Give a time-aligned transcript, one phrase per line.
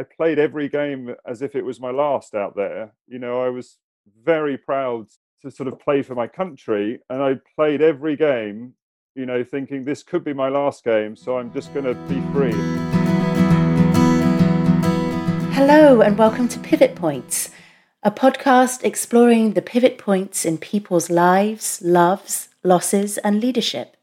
[0.00, 2.92] I played every game as if it was my last out there.
[3.08, 3.78] You know, I was
[4.24, 5.08] very proud
[5.42, 8.74] to sort of play for my country, and I played every game,
[9.16, 12.20] you know, thinking this could be my last game, so I'm just going to be
[12.32, 12.52] free.
[15.52, 17.50] Hello, and welcome to Pivot Points,
[18.04, 23.96] a podcast exploring the pivot points in people's lives, loves, losses, and leadership.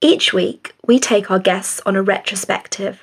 [0.00, 3.02] Each week, we take our guests on a retrospective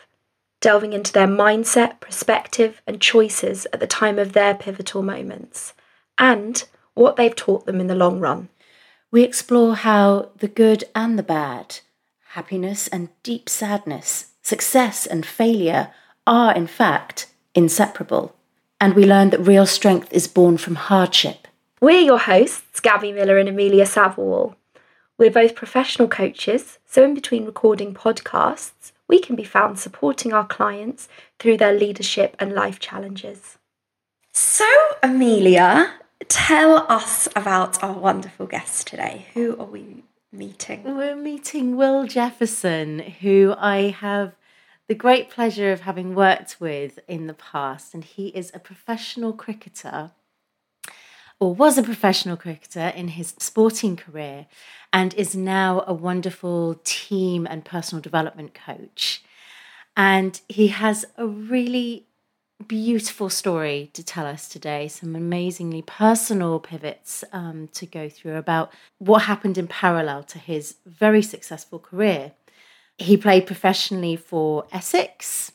[0.61, 5.73] delving into their mindset, perspective, and choices at the time of their pivotal moments,
[6.17, 8.47] and what they've taught them in the long run.
[9.11, 11.79] We explore how the good and the bad,
[12.29, 15.91] happiness and deep sadness, success and failure
[16.25, 18.35] are, in fact, inseparable.
[18.79, 21.47] And we learn that real strength is born from hardship.
[21.81, 24.55] We're your hosts, Gabby Miller and Amelia Savill.
[25.17, 30.47] We're both professional coaches, so in between recording podcasts, we can be found supporting our
[30.47, 33.57] clients through their leadership and life challenges.
[34.31, 34.65] So,
[35.03, 35.93] Amelia,
[36.29, 39.27] tell us about our wonderful guest today.
[39.33, 40.83] Who are we meeting?
[40.85, 44.37] We're meeting Will Jefferson, who I have
[44.87, 49.33] the great pleasure of having worked with in the past, and he is a professional
[49.33, 50.11] cricketer
[51.41, 54.45] or was a professional cricketer in his sporting career
[54.93, 59.23] and is now a wonderful team and personal development coach.
[59.97, 62.05] And he has a really
[62.67, 68.71] beautiful story to tell us today, some amazingly personal pivots um, to go through about
[68.99, 72.33] what happened in parallel to his very successful career.
[72.99, 75.53] He played professionally for Essex,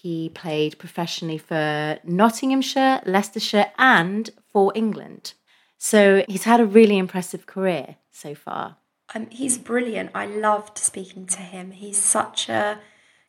[0.00, 5.34] he played professionally for Nottinghamshire, Leicestershire, and for England.
[5.76, 8.76] So he's had a really impressive career so far.
[9.14, 10.10] Um, he's brilliant.
[10.14, 11.72] I loved speaking to him.
[11.72, 12.80] He's such a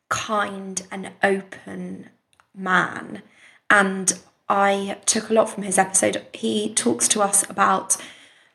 [0.09, 2.09] kind and open
[2.55, 3.23] man.
[3.69, 6.25] And I took a lot from his episode.
[6.33, 7.97] He talks to us about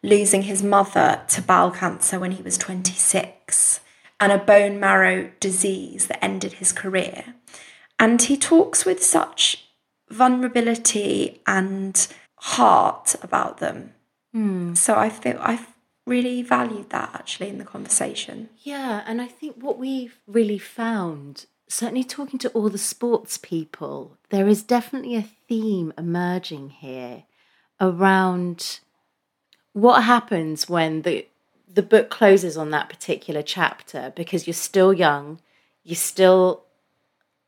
[0.03, 3.81] losing his mother to bowel cancer when he was 26
[4.21, 7.35] and a bone marrow disease that ended his career.
[8.05, 9.65] And he talks with such
[10.11, 12.07] vulnerability and
[12.37, 13.95] heart about them.
[14.37, 14.77] Mm.
[14.77, 15.69] So I feel I've
[16.07, 18.51] really valued that actually in the conversation.
[18.63, 24.19] Yeah, and I think what we've really found, certainly talking to all the sports people,
[24.29, 27.25] there is definitely a theme emerging here
[27.81, 28.81] around
[29.73, 31.27] what happens when the
[31.67, 35.41] the book closes on that particular chapter because you're still young,
[35.83, 36.65] you're still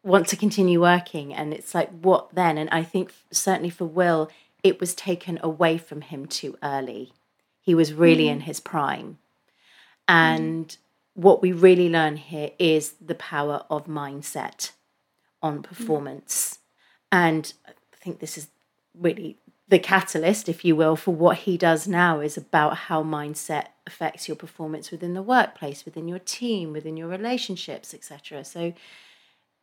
[0.06, 4.30] want to continue working and it's like what then and i think certainly for will
[4.62, 7.12] it was taken away from him too early
[7.60, 8.30] he was really mm.
[8.30, 9.18] in his prime
[10.06, 10.76] and mm.
[11.14, 14.70] what we really learn here is the power of mindset
[15.42, 16.58] on performance
[17.12, 17.18] mm.
[17.18, 18.46] and i think this is
[18.94, 19.36] really
[19.68, 24.28] the catalyst if you will for what he does now is about how mindset affects
[24.28, 28.72] your performance within the workplace within your team within your relationships etc so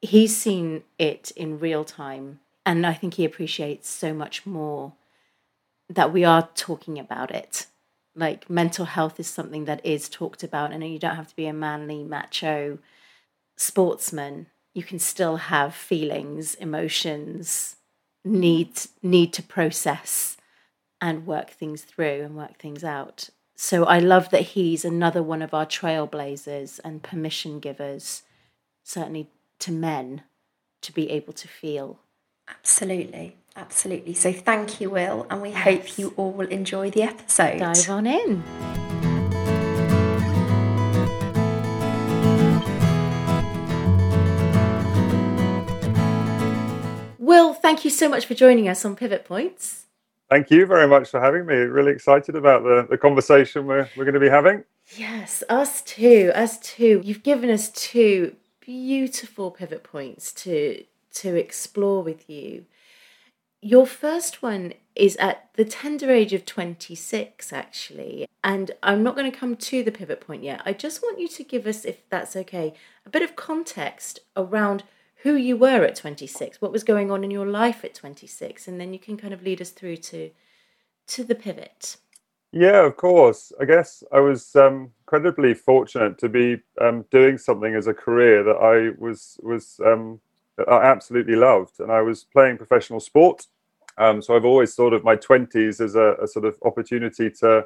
[0.04, 4.94] he's seen it in real time and i think he appreciates so much more
[5.90, 7.68] that we are talking about it.
[8.16, 11.48] Like mental health is something that is talked about and you don't have to be
[11.48, 12.80] a manly macho
[13.58, 14.48] sportsman.
[14.74, 17.78] You can still have feelings emotions
[18.26, 20.38] need need to process
[21.02, 23.30] and work things through and work things out.
[23.56, 28.24] So i love that he's another one of our trailblazers and permission givers.
[28.84, 29.30] Certainly
[29.64, 30.24] to men
[30.82, 32.00] to be able to feel.
[32.50, 34.14] Absolutely, absolutely.
[34.14, 35.64] So thank you, Will, and we yes.
[35.64, 37.60] hope you all will enjoy the episode.
[37.60, 38.44] Dive on in.
[47.20, 49.86] Will, thank you so much for joining us on Pivot Points.
[50.30, 51.56] Thank you very much for having me.
[51.56, 54.66] Really excited about the, the conversation we're, we're going to be having.
[54.98, 56.34] Yes, us too.
[56.36, 57.02] Us too.
[57.06, 58.36] You've given us two
[58.66, 62.66] beautiful pivot points to to explore with you.
[63.62, 68.26] Your first one is at the tender age of 26 actually.
[68.44, 70.62] And I'm not going to come to the pivot point yet.
[70.66, 72.74] I just want you to give us if that's okay,
[73.06, 74.84] a bit of context around
[75.18, 78.80] who you were at 26, what was going on in your life at 26 and
[78.80, 80.32] then you can kind of lead us through to
[81.06, 81.98] to the pivot.
[82.54, 83.52] Yeah, of course.
[83.60, 88.44] I guess I was um, incredibly fortunate to be um, doing something as a career
[88.44, 90.22] that I was was um,
[90.68, 93.48] I absolutely loved, and I was playing professional sport.
[93.98, 97.66] Um, so I've always thought of my twenties as a, a, sort of opportunity to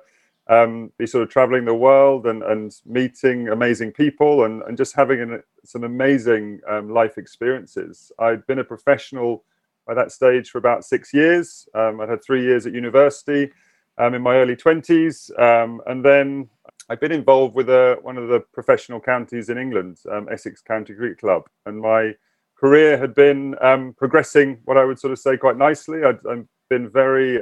[0.50, 4.96] um, be sort of traveling the world and, and meeting amazing people and, and just
[4.96, 8.10] having an, some amazing um, life experiences.
[8.20, 9.44] I'd been a professional
[9.86, 11.68] by that stage for about six years.
[11.76, 13.52] I'd had three years at university
[13.98, 15.38] um, in my early 20s.
[15.40, 16.50] Um, and then
[16.90, 20.94] I'd been involved with a, one of the professional counties in England, um, Essex County
[20.94, 21.44] Cricket Club.
[21.66, 22.14] And my
[22.56, 23.56] career had been
[23.98, 26.04] progressing, what I would sort of say, quite nicely.
[26.04, 27.40] i had been very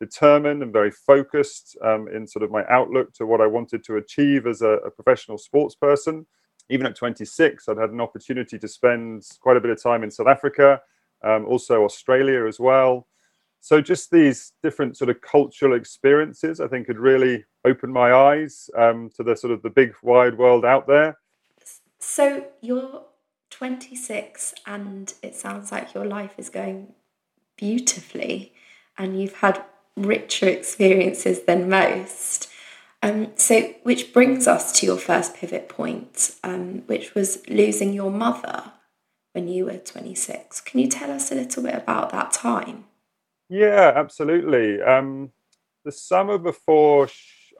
[0.00, 3.96] determined and very focused um, in sort of my outlook to what I wanted to
[3.96, 6.26] achieve as a, a, professional sports person.
[6.70, 10.10] Even at 26, I'd had an opportunity to spend quite a bit of time in
[10.10, 10.80] South Africa,
[11.24, 13.06] um, also Australia as well.
[13.60, 18.70] So just these different sort of cultural experiences, I think, had really opened my eyes
[18.76, 21.18] um, to the sort of the big wide world out there.
[21.98, 23.02] So you're
[23.50, 26.94] 26, and it sounds like your life is going
[27.56, 28.52] beautifully,
[28.96, 29.62] and you've had
[29.96, 32.48] richer experiences than most.
[33.02, 38.10] Um, so, which brings us to your first pivot point, um, which was losing your
[38.10, 38.72] mother
[39.32, 40.60] when you were 26.
[40.62, 42.84] Can you tell us a little bit about that time?
[43.48, 44.80] Yeah, absolutely.
[44.82, 45.30] Um,
[45.84, 47.08] the summer before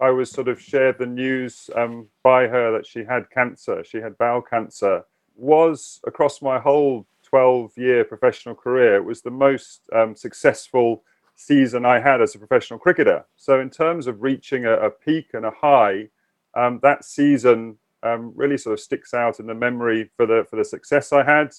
[0.00, 3.99] I was sort of shared the news um, by her that she had cancer, she
[3.99, 5.05] had bowel cancer,
[5.35, 11.02] was across my whole 12 year professional career, it was the most um, successful
[11.37, 13.25] season I had as a professional cricketer.
[13.37, 16.08] So, in terms of reaching a, a peak and a high,
[16.55, 20.56] um, that season um, really sort of sticks out in the memory for the for
[20.56, 21.52] the success I had.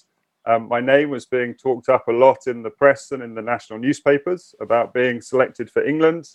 [0.45, 3.41] Um, my name was being talked up a lot in the press and in the
[3.41, 6.29] national newspapers about being selected for England.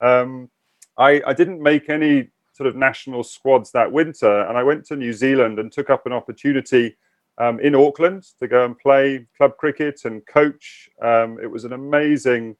[0.00, 0.50] Um,
[0.98, 4.96] I, I didn't make any sort of national squads that winter, and I went to
[4.96, 6.96] New Zealand and took up an opportunity
[7.38, 10.90] um, in Auckland to go and play club cricket and coach.
[11.00, 12.56] Um, it was an amazing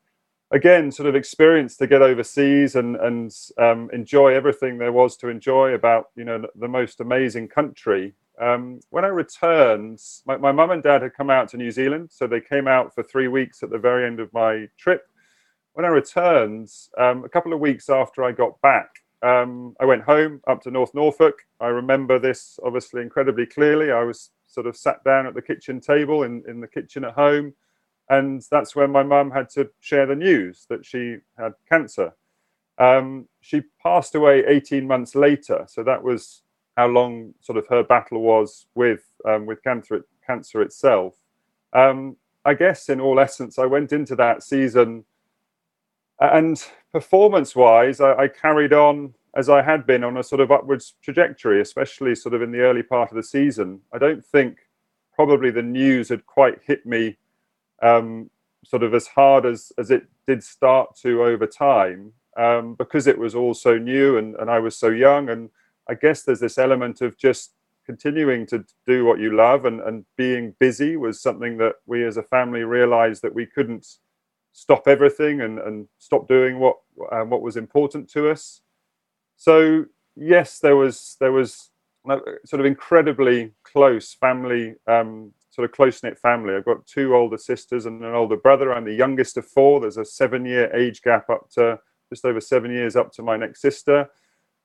[0.51, 5.29] again sort of experience to get overseas and and um, enjoy everything there was to
[5.29, 10.83] enjoy about you know the most amazing country um, when i returned my, mum and
[10.83, 13.71] dad had come out to new zealand so they came out for three weeks at
[13.71, 15.07] the very end of my trip.
[15.75, 18.91] When i returned um, a couple of weeks after i got back
[19.23, 21.35] um, i went home up to north norfolk.
[21.61, 23.93] I remember this obviously incredibly clearly.
[23.93, 27.15] I was sort of sat down at the kitchen table in, in the kitchen at
[27.15, 27.55] home
[28.09, 32.13] and that's when my mum had to share the news that she had cancer.
[32.79, 36.43] Um, she passed away 18 months later, so that was
[36.77, 41.15] how long sort of her battle was with um, with cancer cancer itself.
[41.73, 45.05] Um, I guess in all essence, I went into that season,
[46.21, 50.95] and performance-wise, I, I carried on as I had been on a sort of upwards
[51.03, 53.81] trajectory, especially sort of in the early part of the season.
[53.93, 54.59] I don't think
[55.15, 57.17] probably the news had quite hit me
[57.83, 58.31] um,
[58.65, 63.19] sort of as hard as as it did start to over time um, because it
[63.19, 65.51] was all so new and, and I was so young and
[65.89, 70.05] I guess there's this element of just continuing to do what you love and, and
[70.17, 73.87] being busy was something that we as a family realized that we couldn't
[74.53, 76.77] stop everything and, and stop doing what
[77.11, 78.61] um, what was important to us
[79.37, 79.85] so
[80.15, 81.71] yes there was there was
[82.45, 86.55] sort of incredibly close family um, sort of close knit family.
[86.55, 88.73] I've got two older sisters and an older brother.
[88.73, 89.81] I'm the youngest of four.
[89.81, 91.79] There's a seven year age gap up to
[92.11, 94.09] just over seven years up to my next sister.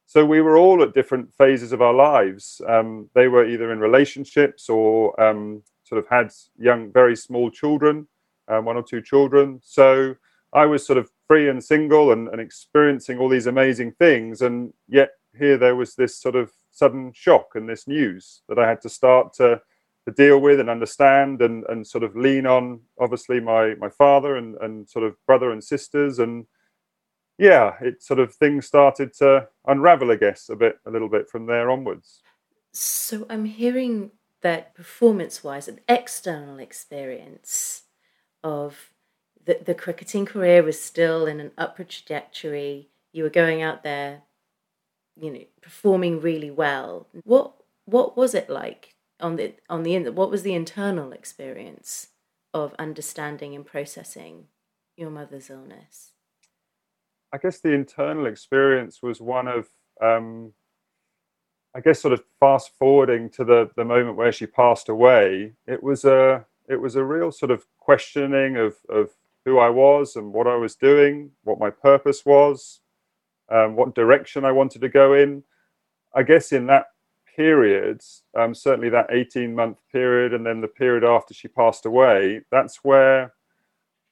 [0.08, 2.62] So we were all at different phases of our lives.
[2.66, 8.08] Um, they were either in relationships or um, sort of had young, very small children,
[8.48, 9.60] um, one or two children.
[9.62, 10.16] So
[10.54, 14.42] I was sort of free and single and, and experiencing all these amazing things.
[14.42, 18.66] And yet here there was this sort of sudden shock and this news that I
[18.66, 19.62] had to start to
[20.06, 24.38] to deal with and understand and, and sort of lean on obviously my my father
[24.38, 26.46] and, and sort of brother and sisters and
[27.38, 31.30] yeah it sort of things started to unravel i guess a bit a little bit
[31.30, 32.22] from there onwards.
[32.74, 37.84] So i'm hearing that performance wise an external experience
[38.44, 38.92] of
[39.46, 42.90] the, the cricketing career was still in an upward trajectory.
[43.14, 44.24] You were going out there
[45.20, 47.08] you know performing really well.
[47.24, 47.54] What
[47.86, 52.10] what was it like on the on the what was the internal experience
[52.54, 54.46] of understanding and processing
[54.96, 56.12] your mother's illness?
[57.34, 59.68] I guess the internal experience was one of,
[60.02, 60.54] um,
[61.76, 65.54] I guess, sort of fast forwarding to the the moment where she passed away.
[65.68, 69.12] It was a it was a real sort of questioning of of
[69.46, 72.82] who I was and what I was doing, what my purpose was,
[73.50, 75.44] um, what direction I wanted to go in.
[76.14, 76.88] I guess in that
[77.36, 82.42] periods, um, certainly that 18 month period and then the period after she passed away,
[82.52, 83.34] that's where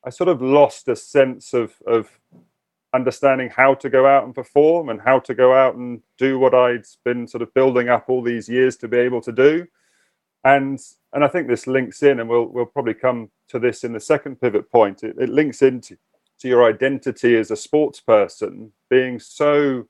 [0.06, 2.20] I sort of lost a sense of, of
[2.96, 6.54] understanding how to go out and perform and how to go out and do what
[6.54, 9.68] I'd been sort of building up all these years to be able to do.
[10.44, 10.80] And
[11.14, 14.00] and I think this links in, and we'll we'll probably come to this in the
[14.00, 15.04] second pivot point.
[15.04, 15.98] It, it links into
[16.40, 19.88] to your identity as a sports person being so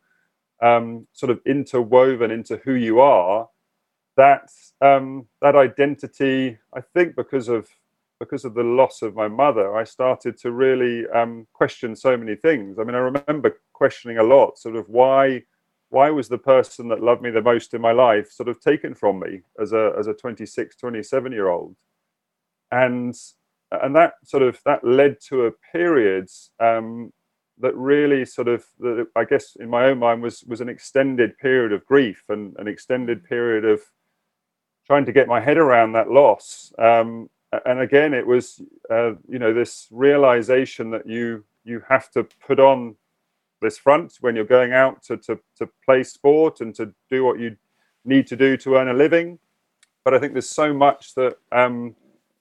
[0.61, 3.49] um, sort of interwoven into who you are
[4.17, 4.49] that
[4.81, 7.67] um, that identity i think because of
[8.19, 12.35] because of the loss of my mother i started to really um, question so many
[12.35, 15.41] things i mean i remember questioning a lot sort of why
[15.89, 18.93] why was the person that loved me the most in my life sort of taken
[18.93, 21.75] from me as a as a 26 27 year old
[22.71, 23.15] and
[23.71, 26.29] and that sort of that led to a period
[26.59, 27.11] um,
[27.59, 31.37] that really sort of that I guess in my own mind was was an extended
[31.37, 33.81] period of grief and an extended period of
[34.85, 36.71] trying to get my head around that loss.
[36.77, 37.29] Um,
[37.65, 42.59] and again, it was uh, you know this realization that you you have to put
[42.59, 42.95] on
[43.61, 47.39] this front when you're going out to to to play sport and to do what
[47.39, 47.55] you
[48.03, 49.39] need to do to earn a living.
[50.03, 51.95] But I think there's so much that um,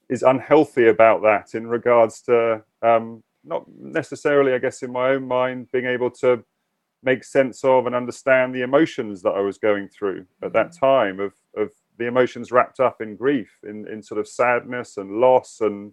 [0.08, 5.26] is unhealthy about that in regards to um, not necessarily, I guess, in my own
[5.26, 6.44] mind, being able to
[7.02, 10.80] make sense of and understand the emotions that I was going through at that mm.
[10.80, 15.20] time of of the emotions wrapped up in grief, in in sort of sadness and
[15.20, 15.92] loss and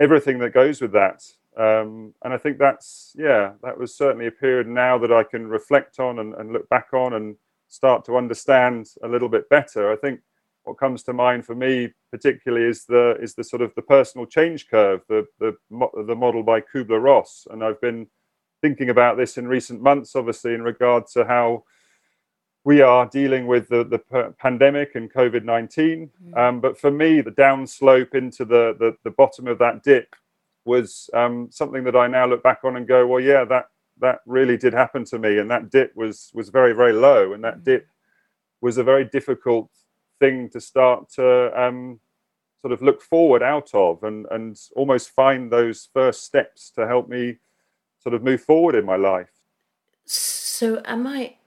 [0.00, 1.22] everything that goes with that.
[1.56, 5.48] Um, and I think that's yeah, that was certainly a period now that I can
[5.48, 7.36] reflect on and, and look back on and
[7.68, 9.92] start to understand a little bit better.
[9.92, 10.20] I think
[10.64, 14.26] what comes to mind for me particularly is the is the sort of the personal
[14.26, 15.56] change curve, the the
[16.06, 18.06] the model by Kubler Ross, and I've been
[18.60, 21.64] thinking about this in recent months, obviously in regard to how
[22.64, 26.10] we are dealing with the, the pandemic and COVID 19.
[26.22, 26.38] Mm.
[26.38, 30.14] Um, but for me, the downslope into the, the, the bottom of that dip
[30.64, 33.68] was um, something that I now look back on and go, well, yeah, that
[34.00, 37.42] that really did happen to me, and that dip was was very very low, and
[37.42, 37.64] that mm.
[37.64, 37.88] dip
[38.60, 39.70] was a very difficult
[40.20, 41.98] thing to start to um,
[42.60, 47.08] sort of look forward out of and and almost find those first steps to help
[47.08, 47.38] me
[48.00, 49.30] sort of move forward in my life.
[50.04, 51.37] So, am I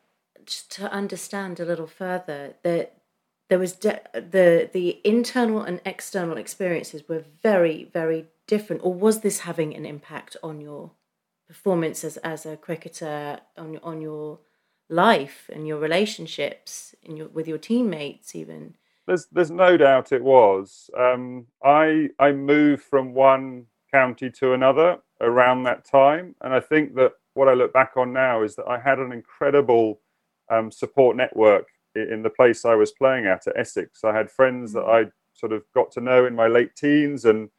[0.46, 3.02] to understand a little further that
[3.50, 9.22] there was de- the the internal and external experiences were very very different, or was
[9.22, 10.92] this having an impact on your
[11.48, 14.40] performance as, as a cricketer on on your
[14.90, 18.76] life and your relationships and your with your teammates even?
[19.06, 20.90] There's there's no doubt it was.
[20.98, 26.36] Um, i i moved from one county to another around that time.
[26.42, 29.12] And i think that what i look back on now is that i had an
[29.12, 30.00] incredible
[30.52, 34.74] um, support network in the place i was playing at at essex i had friends
[34.74, 35.06] that mm.
[35.06, 37.50] i sort of got to know in my late teens and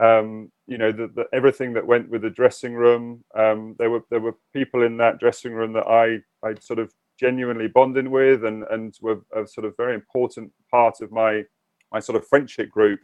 [0.00, 3.24] um, you know, the, the, everything that went with the dressing room.
[3.36, 6.92] Um, there were there were people in that dressing room that I I sort of
[7.18, 11.44] genuinely bonded with, and and were a sort of very important part of my
[11.92, 13.00] my sort of friendship group.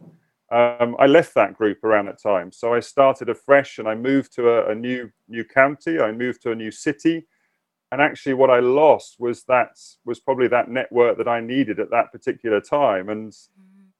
[0.51, 4.33] Um, I left that group around that time, so I started afresh, and I moved
[4.35, 5.99] to a, a new new county.
[5.99, 7.25] I moved to a new city,
[7.91, 11.91] and actually, what I lost was that was probably that network that I needed at
[11.91, 13.33] that particular time, and.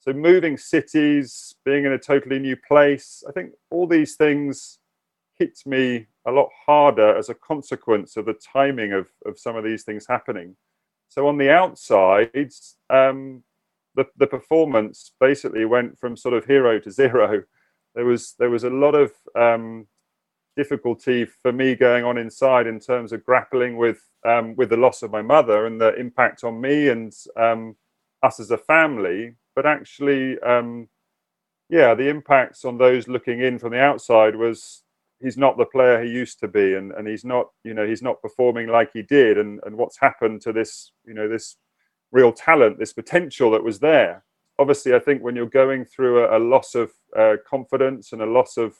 [0.04, 4.80] So moving cities, being in a totally new place, I think all these things
[5.38, 9.64] hit me a lot harder as a consequence of the timing of, of some of
[9.64, 10.56] these things happening.
[11.10, 12.52] So on the outside,
[12.90, 13.44] um,
[13.96, 17.44] the, the performance basically went from sort of hero to zero.
[17.96, 19.88] There was there was a lot of um,
[20.56, 25.02] difficulty for me going on inside in terms of grappling with um, with the loss
[25.02, 27.76] of my mother and the impact on me and um,
[28.22, 30.88] us as a family but actually, um,
[31.70, 34.84] yeah, the impacts on those looking in from the outside was
[35.22, 38.02] he's not the player he used to be, and, and he's not, you know, he's
[38.02, 41.58] not performing like he did, and and what's happened to this, you know, this
[42.12, 44.24] real talent, this potential that was there.
[44.60, 48.26] Obviously, I think when you're going through a, a loss of uh, confidence and a
[48.26, 48.76] loss of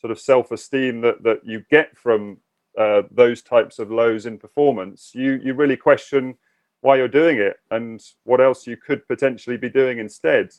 [0.00, 2.38] sort of self-esteem that that you get from
[2.78, 6.36] uh, those types of lows in performance, you you really question
[6.80, 10.50] why you're doing it and what else you could potentially be doing instead.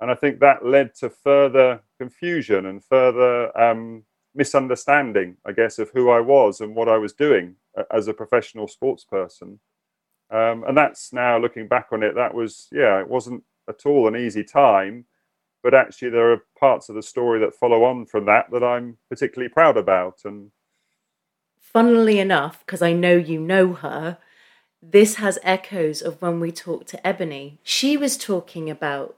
[0.00, 5.90] And I think that led to further confusion and further um, misunderstanding, I guess, of
[5.90, 7.54] who I was and what I was doing
[7.90, 9.60] as a professional sports person.
[10.30, 14.08] Um, and that's now looking back on it, that was, yeah, it wasn't at all
[14.08, 15.04] an easy time.
[15.62, 18.98] But actually, there are parts of the story that follow on from that that I'm
[19.08, 20.20] particularly proud about.
[20.24, 20.50] And
[21.58, 24.18] funnily enough, because I know you know her,
[24.82, 27.60] this has echoes of when we talked to Ebony.
[27.62, 29.16] She was talking about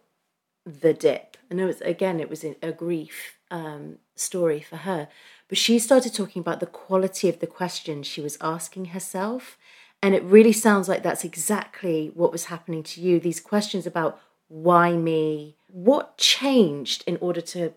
[0.66, 5.08] the dip, and it was again, it was a grief um, story for her.
[5.48, 9.56] But she started talking about the quality of the questions she was asking herself.
[10.02, 13.18] And it really sounds like that's exactly what was happening to you.
[13.18, 15.56] These questions about why me?
[15.74, 17.72] What changed in order to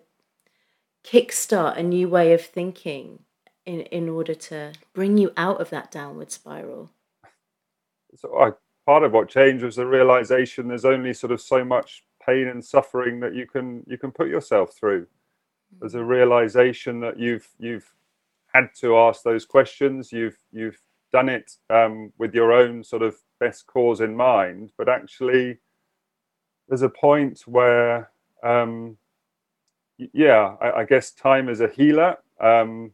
[1.03, 3.21] kickstart a new way of thinking
[3.65, 6.91] in, in order to bring you out of that downward spiral?
[8.15, 8.51] So I,
[8.85, 12.63] part of what changed was the realization there's only sort of so much pain and
[12.63, 15.07] suffering that you can you can put yourself through.
[15.79, 17.91] There's a realization that you've you've
[18.53, 20.11] had to ask those questions.
[20.11, 20.79] You've you've
[21.11, 25.57] done it um, with your own sort of best cause in mind, but actually,
[26.67, 28.11] there's a point where,
[28.43, 28.97] um,
[29.97, 32.17] yeah, I, I, guess time is a healer.
[32.39, 32.91] Um,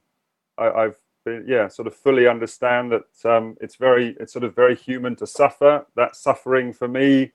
[0.58, 4.56] I, have been, yeah, sort of fully understand that um, it's very, it's sort of
[4.56, 5.86] very human to suffer.
[5.96, 7.32] That suffering for me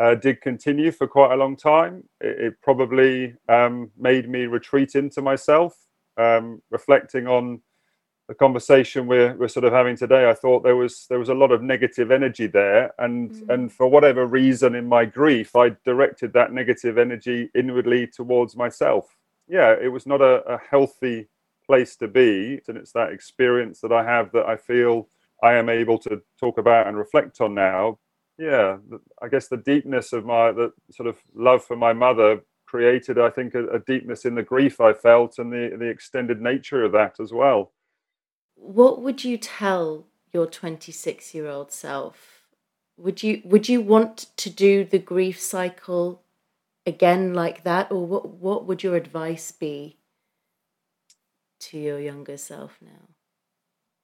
[0.00, 2.04] uh, did continue for quite a long time.
[2.20, 5.76] It, it probably um, made me retreat into myself,
[6.16, 7.60] um, reflecting on
[8.30, 10.30] the conversation we're, we're sort of having today.
[10.30, 13.52] I thought there was there was a lot of negative energy there, and mm.
[13.52, 19.16] and for whatever reason in my grief, I directed that negative energy inwardly towards myself.
[19.48, 21.28] Yeah, it was not a, a healthy
[21.66, 25.08] place to be, and it's that experience that I have that I feel
[25.42, 27.98] I am able to talk about and reflect on now
[28.40, 28.78] yeah,
[29.20, 33.28] I guess the deepness of my the sort of love for my mother created, I
[33.28, 36.92] think, a, a, deepness in the grief I felt and the the extended nature of
[36.92, 37.72] that as well.
[38.60, 42.44] What would you tell your 26 year old self?
[42.98, 46.22] Would you would you want to do the grief cycle
[46.86, 49.96] again like that, or what what would your advice be
[51.60, 53.08] to your younger self now?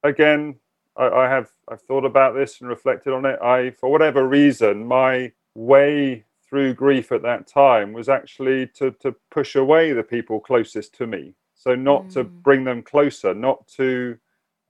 [0.03, 0.55] Again,
[0.95, 3.39] I, I have I've thought about this and reflected on it.
[3.41, 9.15] I, for whatever reason, my way through grief at that time was actually to to
[9.29, 11.35] push away the people closest to me.
[11.53, 12.13] So not mm.
[12.13, 14.17] to bring them closer, not to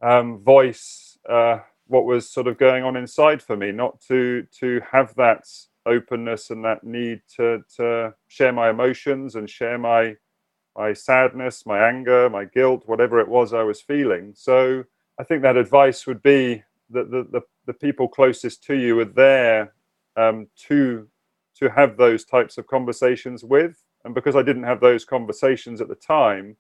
[0.02, 4.82] um, voice uh, what was sort of going on inside for me, not to to
[4.92, 5.46] have that
[5.86, 10.16] openness and that need to to share my emotions and share my
[10.78, 14.34] my sadness, my anger, my guilt, whatever it was I was feeling.
[14.36, 14.84] So
[15.20, 19.06] I think that advice would be that the, the, the people closest to you are
[19.06, 19.74] there
[20.16, 21.08] um, to
[21.56, 23.84] to have those types of conversations with.
[24.06, 26.56] And because I didn't have those conversations at the time,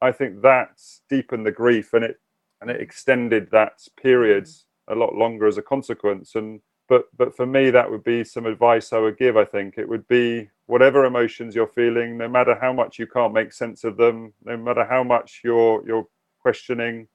[0.00, 2.16] I think that's deepened the grief and it
[2.60, 4.48] and it extended that period
[4.88, 6.34] a lot longer as a consequence.
[6.34, 9.36] And but but for me, that would be some advice I would give.
[9.36, 13.32] I think it would be whatever emotions you're feeling, no matter how much you can't
[13.32, 16.06] make sense of them, no matter how much you're you're
[16.40, 17.08] questioning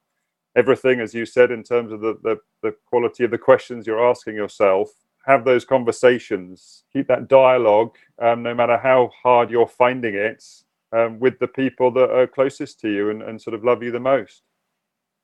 [0.55, 4.07] everything, as you said, in terms of the, the, the quality of the questions you're
[4.07, 4.89] asking yourself.
[5.25, 10.43] Have those conversations, keep that dialogue, um, no matter how hard you're finding it,
[10.91, 13.91] um, with the people that are closest to you and, and sort of love you
[13.91, 14.43] the most.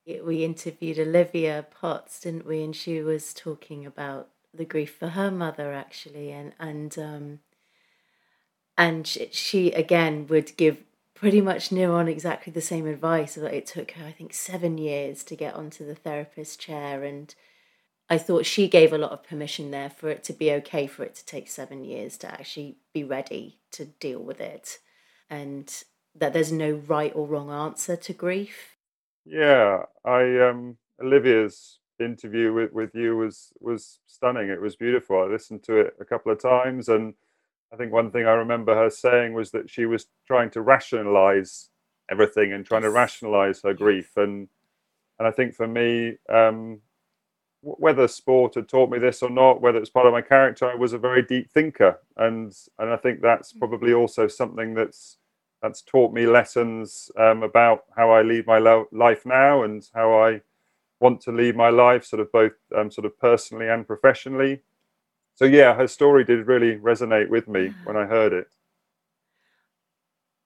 [0.06, 2.64] We interviewed Olivia Potts, didn't we?
[2.64, 7.40] And she was talking about the grief for her mother, actually, and and um,
[8.78, 10.78] and she again would give
[11.14, 13.36] pretty much near on exactly the same advice.
[13.36, 17.34] That it took her, I think, seven years to get onto the therapist chair, and
[18.10, 21.04] I thought she gave a lot of permission there for it to be okay for
[21.04, 24.80] it to take seven years to actually be ready to deal with it,
[25.30, 25.72] and
[26.16, 28.71] that there's no right or wrong answer to grief.
[29.26, 34.50] Yeah, I um Olivia's interview with, with you was was stunning.
[34.50, 35.22] It was beautiful.
[35.22, 37.14] I listened to it a couple of times and
[37.74, 41.70] I think one thing I remember her saying was that she was trying to rationalize
[42.10, 44.12] everything and trying to rationalize her grief.
[44.18, 44.50] And
[45.20, 46.82] and I think for me, um,
[47.62, 50.76] whether sport had taught me this or not, whether it's part of my character, I
[50.76, 53.60] was a very deep thinker, and and I think that's mm.
[53.60, 55.18] probably also something that's
[55.62, 60.20] that's taught me lessons um, about how I lead my lo- life now and how
[60.20, 60.42] I
[61.00, 64.62] want to lead my life, sort of both um, sort of personally and professionally
[65.36, 68.48] so yeah, her story did really resonate with me when I heard it.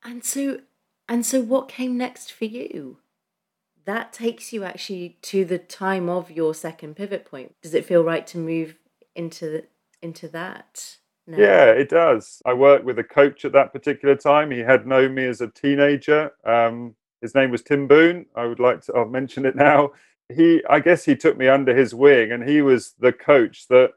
[0.04, 0.62] And so,
[1.10, 3.00] and so, what came next for you?
[3.86, 7.56] That takes you actually to the time of your second pivot point.
[7.62, 8.76] Does it feel right to move
[9.16, 9.66] into the,
[10.02, 10.98] into that?
[11.28, 11.38] No.
[11.38, 12.42] Yeah, it does.
[12.46, 14.52] I worked with a coach at that particular time.
[14.52, 16.32] He had known me as a teenager.
[16.46, 18.28] Um, his name was Tim Boon.
[18.36, 19.92] I would like to I'll mention it now.
[20.34, 23.92] He, I guess, he took me under his wing, and he was the coach that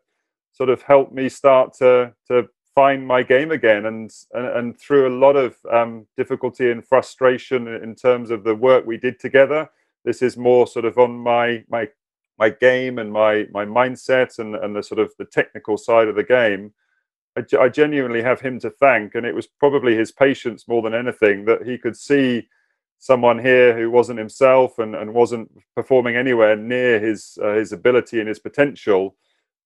[0.53, 5.09] sort of helped me start to to find my game again and and, and through
[5.09, 9.69] a lot of um, difficulty and frustration in terms of the work we did together
[10.05, 11.89] this is more sort of on my my
[12.39, 16.15] my game and my my mindset and and the sort of the technical side of
[16.15, 16.73] the game
[17.39, 20.95] I, I genuinely have him to thank, and it was probably his patience more than
[20.95, 22.49] anything that he could see
[22.99, 28.19] someone here who wasn't himself and, and wasn't performing anywhere near his uh, his ability
[28.19, 29.17] and his potential.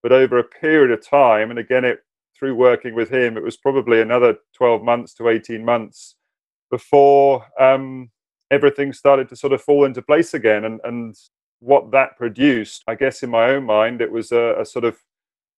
[0.02, 2.00] But over a period of time, and again, it
[2.42, 6.16] through working with him, it was probably another 12 months to 18 months
[6.72, 8.10] before um,
[8.50, 10.64] everything started to sort of fall into place again.
[10.64, 11.14] And, and
[11.60, 14.98] what that produced, I guess, in my own mind, it was a, a sort of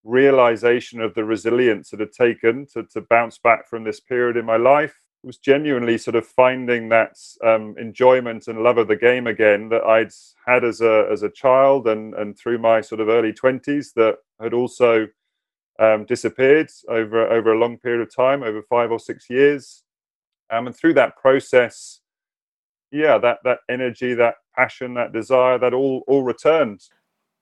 [0.05, 4.45] realization of the resilience it had taken to, to bounce back from this period in
[4.45, 4.95] my life.
[5.23, 9.71] It was genuinely sort of finding that um, enjoyment and love of the game again
[9.71, 10.13] that I'd
[10.47, 14.17] had as a as a child and and through my sort of early twenties that
[14.39, 15.09] had also
[15.79, 19.83] um, disappeared over over a long period of time, over five or six years,
[20.51, 22.01] um, and through that process,
[22.93, 26.83] yeah, that that energy, that passion, that desire, that all all returned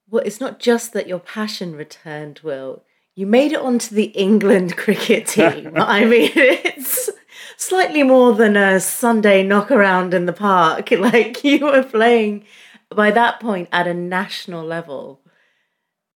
[0.08, 2.82] well, it's not just that your passion returned, Will.
[3.14, 5.72] You made it onto the England cricket team.
[5.76, 7.10] I mean, it's
[7.56, 10.90] slightly more than a Sunday knock around in the park.
[11.02, 12.44] Like you were playing
[12.90, 15.20] by that point at a national level.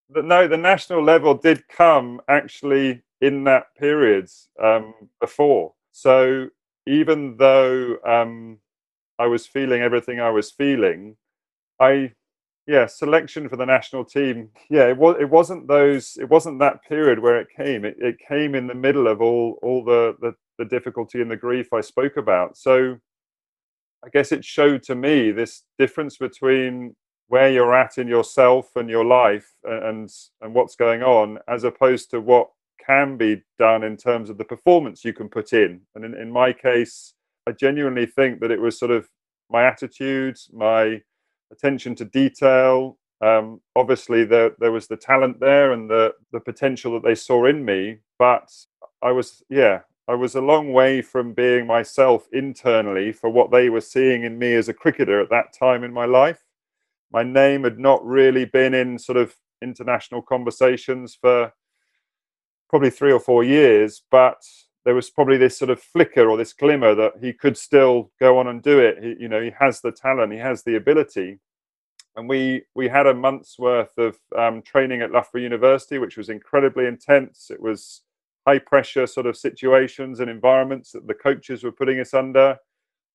[0.09, 4.29] But No, the national level did come actually in that period
[4.63, 5.75] um, before.
[5.93, 6.49] So
[6.87, 8.59] even though um,
[9.19, 11.17] I was feeling everything I was feeling,
[11.81, 12.13] I
[12.67, 14.51] yeah selection for the national team.
[14.71, 17.85] Yeah it was it wasn't those it wasn't that period where it came.
[17.85, 21.37] It, it came in the middle of all all the, the the difficulty and the
[21.37, 22.57] grief i spoke about.
[22.57, 22.97] So
[24.05, 26.95] i guess it showed to me this difference between
[27.29, 32.11] where you're at in yourself and your life and and what's going on as opposed
[32.11, 32.51] to what
[32.85, 35.81] can be done in terms of the performance you can put in.
[35.97, 37.15] And in, in my case
[37.49, 39.09] i genuinely think that it was sort of
[39.51, 41.01] my attitude my
[41.53, 42.99] attention to detail.
[43.21, 47.47] Um, obviously, there there was the talent there and the the potential that they saw
[47.47, 48.51] in me, but
[49.03, 53.71] I was yeah I was a long way from being myself internally for what they
[53.71, 56.45] were seeing in me as a cricketer at that time in my life.
[57.13, 61.53] My name had not really been in sort of international conversations for
[62.69, 64.43] probably three or four years, but
[64.87, 68.39] there was probably this sort of flicker or this glimmer that he could still go
[68.39, 69.03] on and do it.
[69.03, 71.41] He, you know, he has the talent, he has the ability.
[72.15, 76.29] And we we had a month's worth of um, training at Loughborough University, which was
[76.29, 77.51] incredibly intense.
[77.51, 78.03] It was
[78.47, 82.57] high pressure sort of situations and environments that the coaches were putting us under.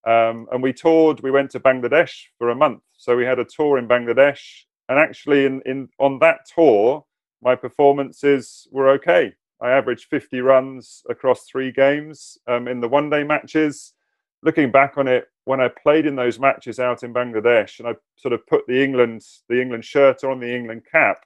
[0.06, 1.20] Um, and we toured.
[1.20, 2.82] We went to Bangladesh for a month.
[2.98, 7.06] So we had a tour in Bangladesh, and actually, in in on that tour,
[7.40, 9.32] my performances were okay.
[9.62, 13.94] I averaged 50 runs across three games um, in the one day matches.
[14.42, 17.94] Looking back on it, when I played in those matches out in Bangladesh and I
[18.16, 21.24] sort of put the England the England shirt on, the England cap,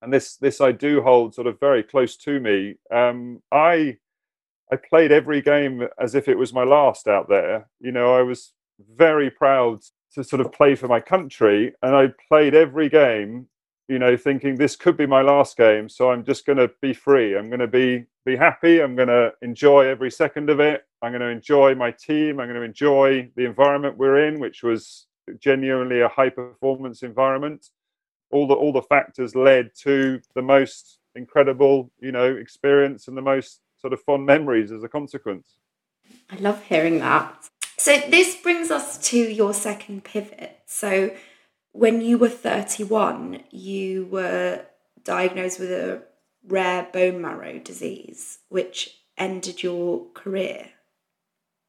[0.00, 2.76] and this this I do hold sort of very close to me.
[2.90, 3.98] Um, I
[4.72, 7.68] I played every game as if it was my last out there.
[7.80, 8.52] You know, I was
[8.96, 9.80] very proud
[10.14, 13.48] to sort of play for my country, and I played every game
[13.88, 16.94] you know, thinking this could be my last game, so I'm just going to be
[16.94, 17.36] free.
[17.36, 18.80] I'm going to be be happy.
[18.80, 20.86] I'm going to enjoy every second of it.
[21.02, 22.40] I'm going to enjoy my team.
[22.40, 25.06] I'm going to enjoy the environment we're in, which was
[25.38, 27.68] genuinely a high performance environment.
[28.30, 33.22] All the all the factors led to the most incredible, you know, experience and the
[33.22, 35.58] most sort of fond memories as a consequence.
[36.30, 37.48] I love hearing that.
[37.76, 40.60] So this brings us to your second pivot.
[40.66, 41.10] So
[41.74, 44.64] when you were 31, you were
[45.02, 46.02] diagnosed with a
[46.46, 50.70] rare bone marrow disease, which ended your career.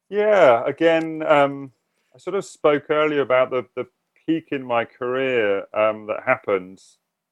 [0.08, 1.72] Yeah, again, um,
[2.14, 3.88] I sort of spoke earlier about the, the
[4.26, 6.80] peak in my career um, that happened.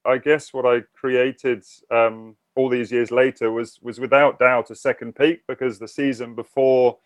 [0.05, 4.75] I guess what I created um, all these years later was was without doubt a
[4.75, 6.99] second peak because the season before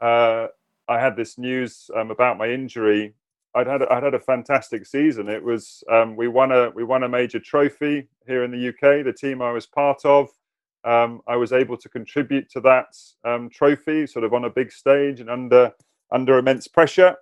[0.00, 0.48] uh,
[0.86, 3.14] I had this news um, about my injury
[3.54, 5.28] I'd had I'd had a fantastic season.
[5.28, 9.04] It was um, we won a we won a major trophy here in the UK.
[9.04, 10.28] The team I was part of,
[10.84, 14.70] um, I was able to contribute to that um, trophy, sort of on a big
[14.70, 15.72] stage and under
[16.12, 17.16] under immense pressure.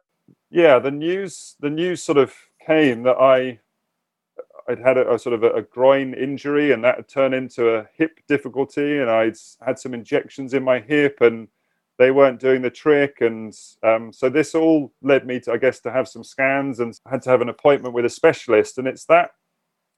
[0.51, 2.35] Yeah, the news the news sort of
[2.65, 3.61] came that I
[4.69, 7.77] I'd had a, a sort of a, a, groin injury and that had turned into
[7.77, 11.49] a hip difficulty, and I'd had some injections in my hip and
[11.99, 13.21] they weren't doing the trick.
[13.21, 16.99] And um, so this all led me to i guess to have some scans and
[17.09, 18.79] had to have an appointment with a specialist.
[18.79, 19.31] And it's that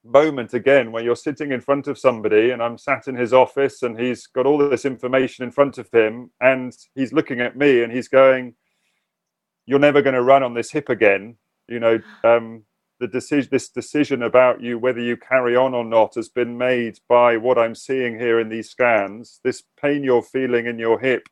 [0.05, 3.83] moment again where you're sitting in front of somebody and i'm sat in his office
[3.83, 7.83] and he's got all this information in front of him and he's looking at me
[7.83, 8.55] and he's going
[9.69, 11.37] you're never going to run on this hip again.
[11.69, 12.65] You know um,
[13.01, 16.99] the decision this decision about you whether you carry on or not has been made
[17.09, 19.41] by what i'm seeing here in these scans.
[19.45, 21.29] This pain you're feeling in your hip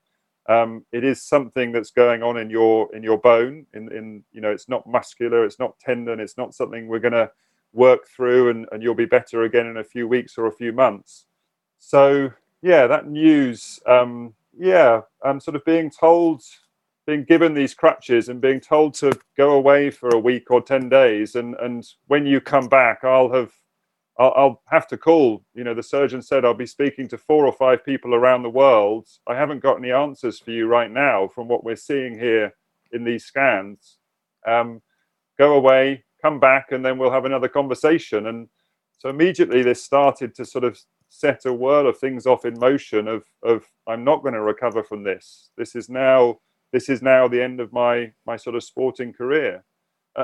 [0.48, 4.40] um, it is something that's going on in your in your bone in in you
[4.40, 7.30] know it's not muscular it's not tendon it's not something we're going to
[7.72, 10.72] work through and, and you'll be better again in a few weeks or a few
[10.72, 11.26] months.
[11.78, 12.30] So
[12.62, 16.42] yeah that news um, yeah i'm sort of being told
[17.06, 20.88] being given these crutches and being told to go away for a week or 10
[20.88, 23.52] days and and when you come back i'll have
[24.18, 27.46] I'll, I'll, have to call you know the surgeon said i'll be speaking to four
[27.46, 29.08] or five people around the world.
[29.26, 32.54] I haven't got any answers for you right now from what we're seeing here
[32.92, 33.98] in these scans.
[34.46, 34.80] Um,
[35.38, 38.26] go away come back and then we'll have another conversation.
[38.26, 38.48] And
[38.98, 43.06] so immediately this started to sort of set a whirl of things off in motion
[43.06, 45.50] of of i'm not going to recover from this.
[45.56, 46.38] This is now
[46.72, 49.64] this is now the end of my my sort of sporting career.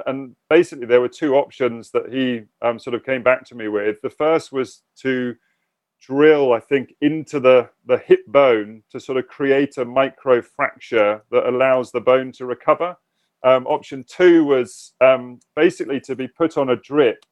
[0.07, 3.69] And basically, there were two options that he um, sort of came back to me
[3.69, 4.01] with.
[4.03, 5.37] The first was to
[6.01, 11.23] drill, I think, into the the hip bone to sort of create a micro fracture
[11.31, 12.97] that allows the bone to recover.
[13.45, 17.25] Um, option two was um, basically to be put on a drip.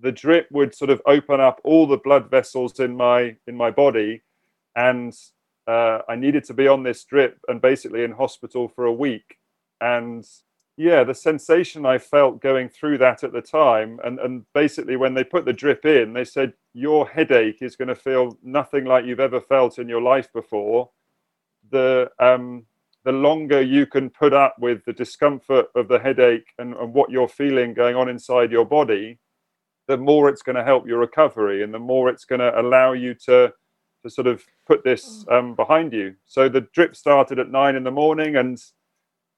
[0.00, 3.70] The drip would sort of open up all the blood vessels in my in my
[3.70, 4.22] body,
[4.74, 5.14] and
[5.66, 9.36] uh, I needed to be on this drip and basically in hospital for a week.
[9.80, 10.26] And
[10.80, 15.12] yeah, the sensation I felt going through that at the time, and, and basically when
[15.12, 19.04] they put the drip in, they said, Your headache is going to feel nothing like
[19.04, 20.88] you've ever felt in your life before.
[21.70, 22.64] The, um,
[23.04, 27.10] the longer you can put up with the discomfort of the headache and, and what
[27.10, 29.18] you're feeling going on inside your body,
[29.86, 32.92] the more it's going to help your recovery and the more it's going to allow
[32.92, 33.52] you to
[34.02, 35.38] to sort of put this mm.
[35.38, 36.14] um, behind you.
[36.24, 38.58] So the drip started at nine in the morning, and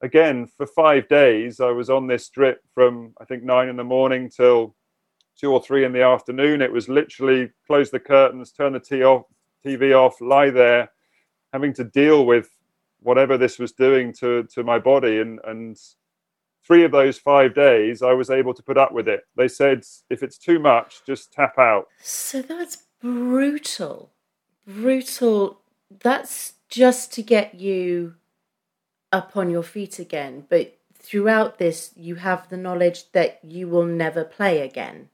[0.03, 3.85] again for five days I was on this drip from I think nine in the
[3.85, 4.75] morning till
[5.39, 6.61] two or three in the afternoon.
[6.61, 9.25] It was literally close the curtains, turn the off,
[9.65, 10.91] TV off, lie there,
[11.53, 12.49] having to deal with
[13.01, 15.77] whatever this was doing to to my body, and and
[16.67, 19.23] three of those five days I was able to put up with it.
[19.37, 21.87] They said if it's too much, just tap out.
[22.01, 24.13] So that's brutal
[24.67, 25.61] brutal.
[25.91, 28.15] That's just to get you
[29.13, 30.47] up on your feet again.
[30.49, 35.11] But throughout this, you have the knowledge that you will never play again.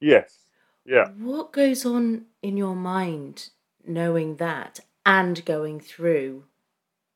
[0.00, 0.46] Yes.
[0.84, 1.08] Yeah.
[1.18, 3.50] What goes on in your mind
[3.86, 6.44] knowing that and going through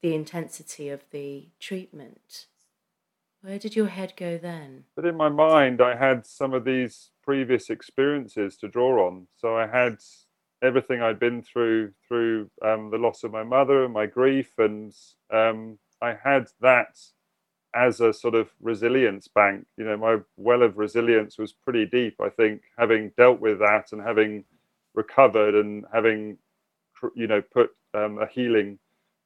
[0.03, 2.47] the intensity of the treatment?
[3.41, 4.85] Where did your head go then?
[4.97, 9.27] But in my mind, I had some of these previous experiences to draw on.
[9.37, 9.99] So I had
[10.65, 14.93] everything I'd been through through um, the loss of my mother and my grief, and
[15.33, 16.99] um, I had that
[17.75, 19.67] as a sort of resilience bank.
[19.77, 22.17] You know, my well of resilience was pretty deep.
[22.21, 24.45] I think having dealt with that and having
[24.95, 26.39] recovered and having
[27.15, 28.79] you know put um, a healing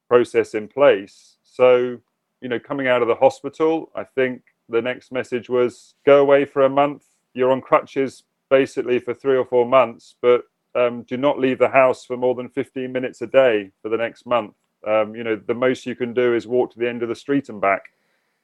[0.09, 1.37] process in place.
[1.45, 1.99] So
[2.41, 6.45] you know, coming out of the hospital, I think the next message was go away
[6.45, 7.05] for a month.
[7.35, 10.43] You're on crutches basically for three or four months, but
[10.75, 13.97] um, do not leave the house for more than 15 minutes a day for the
[13.97, 14.55] next month.
[14.87, 17.17] Um, you know, the most you can do is walk to the end of the
[17.17, 17.91] street and back.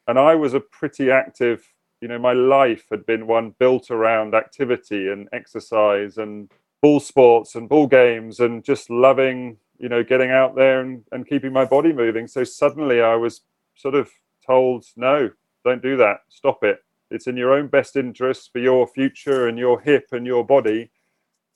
[0.09, 1.65] And I was a pretty active,
[2.01, 6.51] you know, my life had been one built around activity and exercise and
[6.83, 11.27] ball sports and ball games and just loving, you know, getting out there and, and
[11.27, 12.27] keeping my body moving.
[12.27, 13.43] So suddenly I was
[13.77, 14.11] sort of
[14.47, 15.31] told, no,
[15.65, 16.81] don't do that, stop it.
[17.11, 20.91] It's in your own best interest for your future and your hip and your body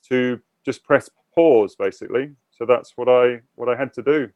[0.09, 2.33] to just press pause basically.
[2.51, 4.31] So that's what I what I had to do.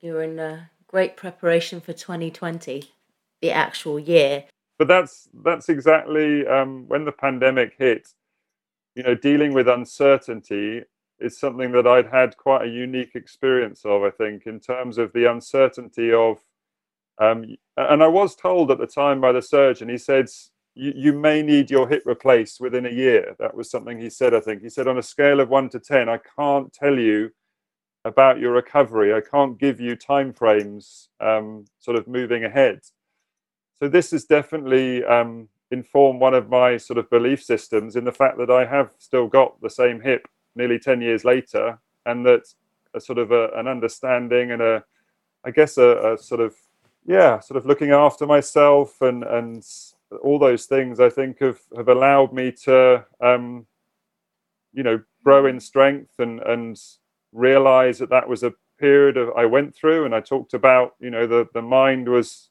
[0.00, 2.84] You're in a great preparation for 2020,
[3.40, 4.44] the actual year.
[4.78, 8.08] But that's that's exactly um, when the pandemic hit.
[8.94, 10.82] You know, dealing with uncertainty
[11.18, 14.04] is something that I'd had quite a unique experience of.
[14.04, 16.38] I think in terms of the uncertainty of,
[17.18, 19.88] um, and I was told at the time by the surgeon.
[19.88, 20.28] He said
[20.74, 23.34] you, you may need your hip replaced within a year.
[23.38, 24.62] That was something he said, I think.
[24.62, 27.30] He said, on a scale of one to 10, I can't tell you
[28.04, 29.14] about your recovery.
[29.14, 32.80] I can't give you time frames um, sort of moving ahead.
[33.78, 38.12] So this has definitely um, informed one of my sort of belief systems in the
[38.12, 42.42] fact that I have still got the same hip nearly 10 years later and that
[42.94, 44.84] a sort of a, an understanding and a,
[45.44, 46.54] I guess a, a sort of,
[47.06, 49.66] yeah, sort of looking after myself and, and
[50.22, 53.66] all those things I think have, have allowed me to, um,
[54.72, 56.80] you know, grow in strength and, and
[57.32, 61.10] realize that that was a period of, I went through and I talked about, you
[61.10, 62.50] know, the, the mind was,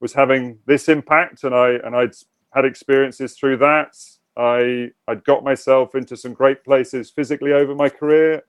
[0.00, 2.14] was having this impact and I, and I'd
[2.56, 3.96] had experiences through that.
[4.36, 8.42] I I'd got myself into some great places physically over my career,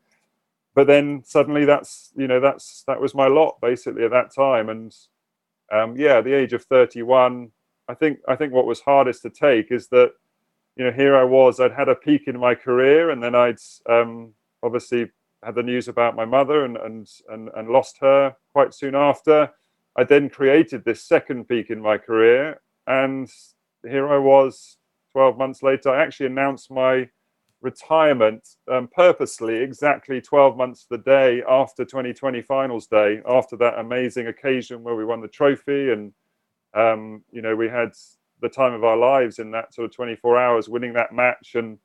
[0.76, 4.70] but then suddenly that's you know that's that was my lot basically at that time.
[4.70, 4.96] And
[5.72, 7.52] um, yeah, the age of 31,
[7.88, 10.12] I think I think what was hardest to take is that
[10.76, 13.60] you know here I was, I'd had a peak in my career, and then I'd
[13.89, 15.12] um, obviously
[15.43, 19.52] had the news about my mother and, and and and lost her quite soon after.
[19.95, 23.30] I then created this second peak in my career, and
[23.84, 24.78] here I was
[25.13, 25.89] 12 months later.
[25.89, 27.10] I actually announced my
[27.62, 34.28] retirement um, purposely exactly 12 months the day after 2020 finals day, after that amazing
[34.28, 35.91] occasion where we won the trophy.
[35.91, 36.13] And,
[36.78, 37.92] um, you know, we had
[38.42, 41.56] the time of our lives in that sort of 24 hours winning that match.
[41.56, 41.80] And,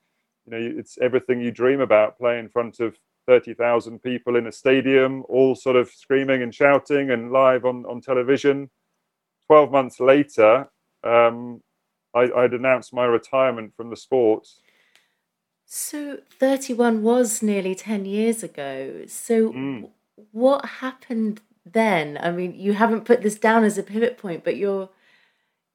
[0.45, 4.53] you know, it's everything you dream about playing in front of 30,000 people in a
[4.53, 8.71] stadium, all sort of screaming and shouting and live on, on television.
[9.47, 10.69] 12 months later,
[11.05, 11.63] um,
[12.15, 14.47] I, would announced my retirement from the sport.
[15.65, 19.05] So 31 was nearly 10 years ago.
[19.07, 19.89] So mm.
[20.33, 22.19] what happened then?
[22.21, 24.89] I mean, you haven't put this down as a pivot point, but you're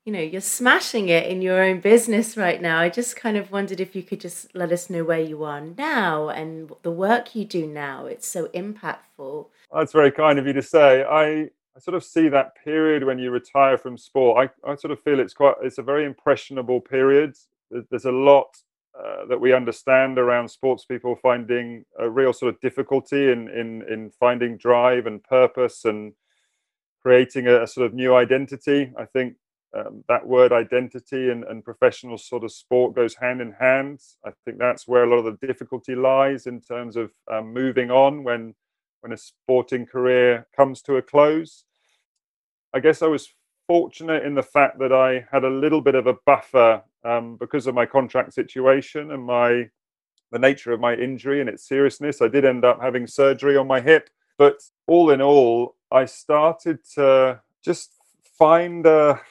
[0.06, 2.80] you know you're smashing it in your own business right now.
[2.80, 5.60] I just kind of wondered if you could just let us know where you are
[5.60, 8.06] now and the work you do now.
[8.06, 9.48] It's so impactful.
[9.74, 11.04] That's very kind of you to say.
[11.04, 14.50] I i sort of see that period when you retire from sport.
[14.66, 17.36] I, I sort of feel it's quite it's a very impressionable period.
[17.70, 18.58] There's a lot
[18.98, 23.84] uh, that we understand around sports people finding a real sort of difficulty in in
[23.90, 26.14] in finding drive and purpose and
[27.02, 29.36] creating a, a sort of new identity i think
[29.78, 34.00] um, that word identity and, and professional sort of sport goes hand in hand.
[34.26, 37.92] I think that's where a lot of the difficulty lies in terms of um, moving
[37.92, 38.56] on when
[39.02, 41.66] when a sporting career comes to a close.
[42.74, 43.30] I guess I was
[43.68, 47.68] fortunate in the fact that I had a little bit of a buffer um, because
[47.68, 49.70] of my contract situation and my
[50.32, 52.22] the nature of my injury and its seriousness.
[52.22, 56.80] I did end up having surgery on my hip, but all in all, I started
[56.96, 57.92] to just
[58.38, 59.22] find a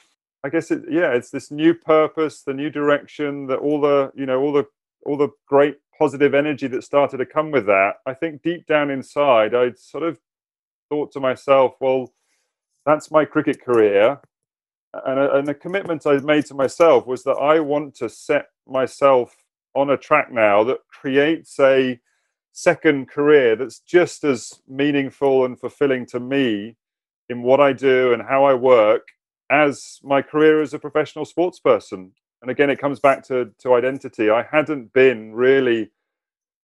[0.43, 4.25] I guess it, yeah, it's this new purpose, the new direction, that all the you
[4.25, 4.65] know all the
[5.05, 7.95] all the great positive energy that started to come with that.
[8.05, 10.19] I think deep down inside, I'd sort of
[10.89, 12.13] thought to myself, well,
[12.87, 14.19] that's my cricket career,
[15.05, 19.35] and and the commitment I made to myself was that I want to set myself
[19.75, 21.99] on a track now that creates a
[22.53, 26.75] second career that's just as meaningful and fulfilling to me
[27.29, 29.07] in what I do and how I work
[29.51, 32.11] as my career as a professional sports person.
[32.41, 34.29] And again, it comes back to, to identity.
[34.29, 35.91] I hadn't been really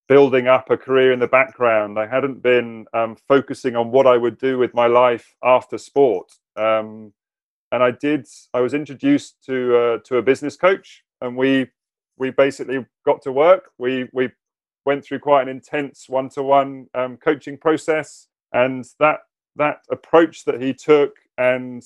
[0.08, 1.98] building up a career in the background.
[1.98, 6.32] I hadn't been um, focusing on what I would do with my life after sport.
[6.56, 7.14] Um,
[7.72, 8.28] and I did.
[8.54, 11.68] I was introduced to uh, to a business coach, and we
[12.18, 13.72] we basically got to work.
[13.80, 14.30] We we
[14.86, 16.88] went through quite an intense one to one
[17.24, 19.20] coaching process, and that
[19.56, 21.84] that approach that he took and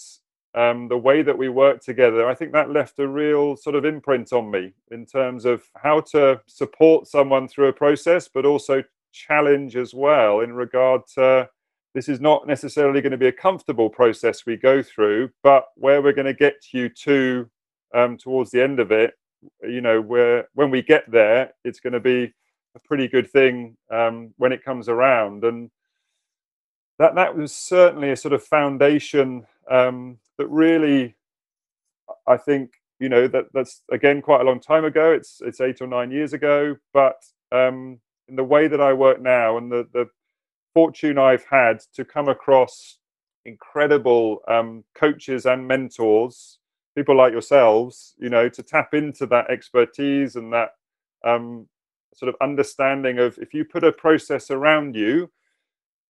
[0.58, 3.86] um, the way that we work together, I think that left a real sort of
[3.86, 8.84] imprint on me in terms of how to support someone through a process, but also
[9.14, 11.48] challenge as well in regard to
[11.94, 16.02] this is not necessarily going to be a comfortable process we go through, but where
[16.02, 17.50] we're going to get you to
[17.94, 19.14] um, towards the end of it,
[19.62, 22.34] you know, where when we get there, it's going to be
[22.76, 25.44] a pretty good thing um, when it comes around.
[25.44, 25.70] And
[27.00, 31.16] that that was certainly a sort of foundation um, that really,
[32.28, 35.12] I think, you know, that that's again quite a long time ago.
[35.12, 37.22] It's it's eight or nine years ago, but
[37.52, 40.10] um, in the way that I work now and the the
[40.74, 43.00] fortune I've had to come across
[43.46, 46.60] incredible um, coaches and mentors,
[46.96, 50.72] people like yourselves, you know, to tap into that expertise and that
[51.26, 51.68] um,
[52.14, 55.32] sort of understanding of if you put a process around you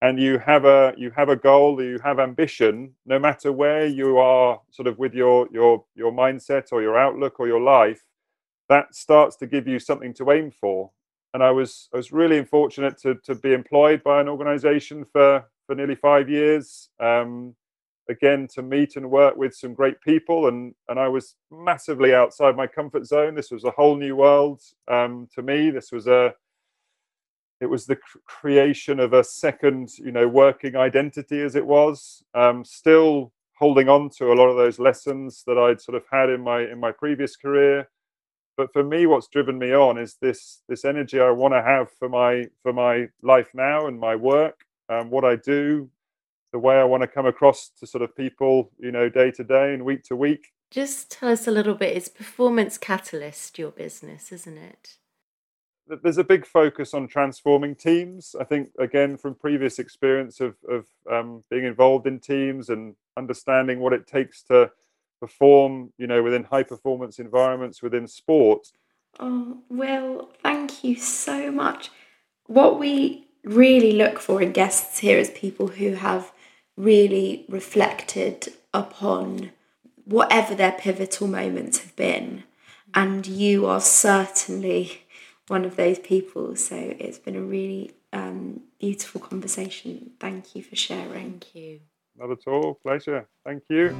[0.02, 4.20] and you have a you have a goal you have ambition no matter where you
[4.20, 8.04] are sort of with your your your mindset or your outlook or your life
[8.70, 10.92] that starts to give you something to aim for.
[11.34, 15.44] And i was i was really fortunate to to be employed by an organization for
[15.66, 17.54] for nearly 5 years um,
[18.10, 20.48] again to meet and work with some great people.
[20.48, 23.36] And and i was massively outside my comfort zone.
[23.36, 25.70] This was a whole new world um, to me.
[25.70, 26.34] This was a
[27.60, 32.64] it was the creation of a second you know working identity as it was um,
[32.64, 36.42] still holding on to a lot of those lessons that i'd sort of had in
[36.42, 37.90] my in my previous career
[38.56, 41.90] but for me what's driven me on is this this energy i want to have
[41.98, 45.90] for my for my life now and my work um, what i do
[46.54, 49.44] the way i want to come across to sort of people you know day to
[49.44, 51.96] day and week to week Just tell us a little bit.
[51.96, 54.98] It's Performance Catalyst, your business, isn't it?
[56.04, 58.35] There's a big focus on transforming teams.
[58.40, 63.79] I think, again, from previous experience of, of um, being involved in teams and understanding
[63.79, 64.71] what it takes to
[65.19, 68.73] perform, you know, within high performance environments within sports.
[69.19, 71.90] Oh, thank you so much.
[72.46, 76.31] What we really look for in guests here is people who have
[76.75, 79.52] really reflected upon
[80.06, 82.44] whatever their pivotal moments have been.
[82.94, 85.04] And you are certainly
[85.48, 86.56] one of those people.
[86.56, 90.12] So it's been a really um, beautiful conversation.
[90.19, 91.39] Thank you for sharing.
[91.39, 91.79] Thank you.
[92.17, 92.79] Not at all.
[92.83, 93.27] Pleasure.
[93.45, 93.95] Thank you.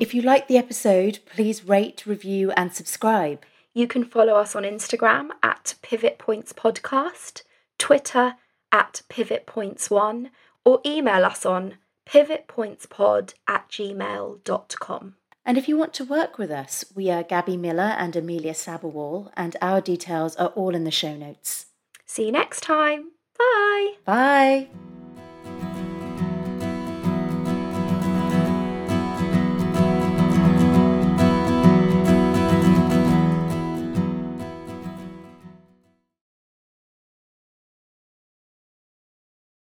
[0.00, 3.42] If you like the episode, please rate, review, and subscribe.
[3.72, 7.42] You can follow us on Instagram at Pivot Points Podcast,
[7.78, 8.34] Twitter
[8.70, 10.30] at Pivot Points One,
[10.64, 15.14] or email us on pivotpointspod at gmail.com.
[15.46, 19.30] And if you want to work with us, we are Gabby Miller and Amelia Saberwall,
[19.36, 21.66] and our details are all in the show notes.
[22.06, 23.10] See you next time.
[23.38, 23.94] Bye.
[24.04, 24.68] Bye.